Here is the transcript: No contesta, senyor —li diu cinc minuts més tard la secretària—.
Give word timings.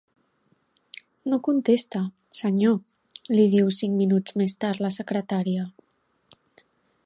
No 1.33 1.37
contesta, 1.47 2.01
senyor 2.39 2.75
—li 3.35 3.45
diu 3.53 3.71
cinc 3.83 3.95
minuts 4.01 4.37
més 4.43 4.57
tard 4.65 4.85
la 4.87 4.95
secretària—. 4.99 5.71